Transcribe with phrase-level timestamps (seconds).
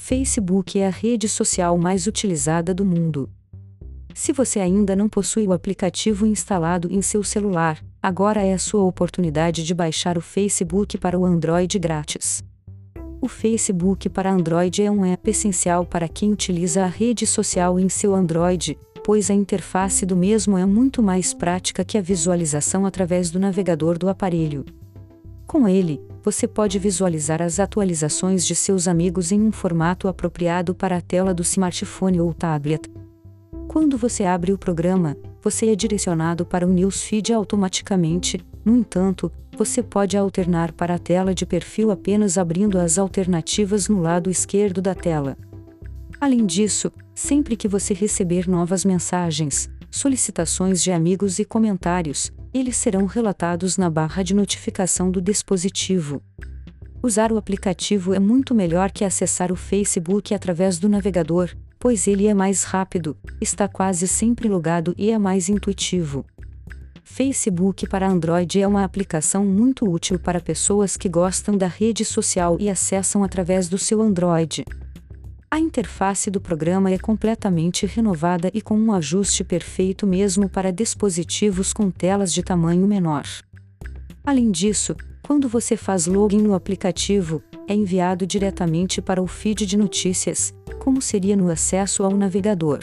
[0.00, 3.28] Facebook é a rede social mais utilizada do mundo.
[4.14, 8.84] Se você ainda não possui o aplicativo instalado em seu celular, agora é a sua
[8.84, 12.44] oportunidade de baixar o Facebook para o Android grátis.
[13.20, 17.88] O Facebook para Android é um app essencial para quem utiliza a rede social em
[17.88, 23.32] seu Android, pois a interface do mesmo é muito mais prática que a visualização através
[23.32, 24.64] do navegador do aparelho.
[25.44, 26.00] Com ele,
[26.30, 31.32] você pode visualizar as atualizações de seus amigos em um formato apropriado para a tela
[31.32, 32.82] do smartphone ou tablet.
[33.66, 39.82] Quando você abre o programa, você é direcionado para o newsfeed automaticamente, no entanto, você
[39.82, 44.94] pode alternar para a tela de perfil apenas abrindo as alternativas no lado esquerdo da
[44.94, 45.34] tela.
[46.20, 53.06] Além disso, sempre que você receber novas mensagens, solicitações de amigos e comentários, eles serão
[53.06, 56.22] relatados na barra de notificação do dispositivo.
[57.02, 62.26] Usar o aplicativo é muito melhor que acessar o Facebook através do navegador, pois ele
[62.26, 66.26] é mais rápido, está quase sempre logado e é mais intuitivo.
[67.04, 72.56] Facebook para Android é uma aplicação muito útil para pessoas que gostam da rede social
[72.60, 74.64] e acessam através do seu Android.
[75.50, 81.72] A interface do programa é completamente renovada e com um ajuste perfeito mesmo para dispositivos
[81.72, 83.24] com telas de tamanho menor.
[84.26, 84.94] Além disso,
[85.26, 91.00] quando você faz login no aplicativo, é enviado diretamente para o feed de notícias, como
[91.00, 92.80] seria no acesso ao navegador.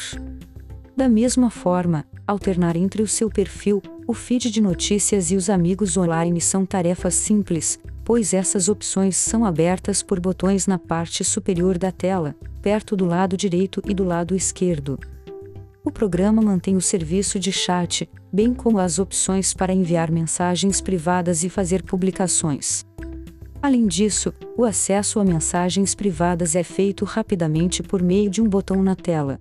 [0.97, 5.97] Da mesma forma, alternar entre o seu perfil, o feed de notícias e os amigos
[5.97, 11.91] online são tarefas simples, pois essas opções são abertas por botões na parte superior da
[11.91, 12.35] tela,
[12.66, 14.99] perto do lado direito e do lado esquerdo.
[15.83, 21.44] O programa mantém o serviço de chat, bem como as opções para enviar mensagens privadas
[21.44, 22.83] e fazer publicações.
[23.61, 28.81] Além disso, o acesso a mensagens privadas é feito rapidamente por meio de um botão
[28.81, 29.39] na tela.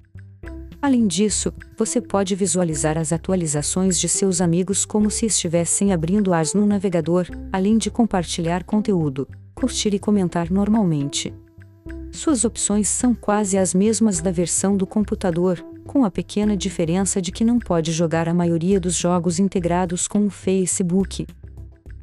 [0.82, 6.52] Além disso, você pode visualizar as atualizações de seus amigos como se estivessem abrindo as
[6.52, 11.32] no navegador, além de compartilhar conteúdo, curtir e comentar normalmente.
[12.14, 17.32] Suas opções são quase as mesmas da versão do computador, com a pequena diferença de
[17.32, 21.26] que não pode jogar a maioria dos jogos integrados com o Facebook.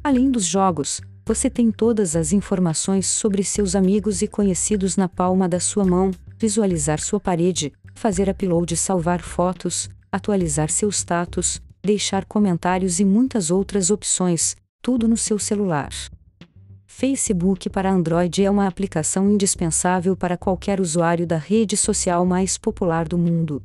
[0.04, 5.48] Além dos jogos, você tem todas as informações sobre seus amigos e conhecidos na palma
[5.48, 12.26] da sua mão, visualizar sua parede, fazer upload e salvar fotos, atualizar seu status, deixar
[12.26, 15.88] comentários e muitas outras opções, tudo no seu celular.
[17.02, 23.08] Facebook para Android é uma aplicação indispensável para qualquer usuário da rede social mais popular
[23.08, 23.60] do mundo.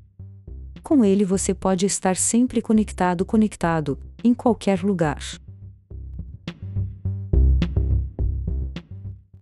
[0.82, 5.20] Com ele você pode estar sempre conectado conectado, em qualquer lugar.